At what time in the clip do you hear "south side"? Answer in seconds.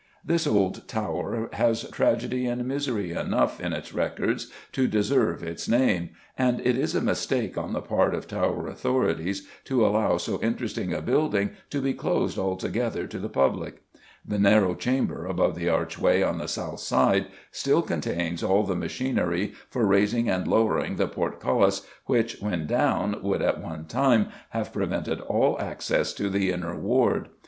16.47-17.27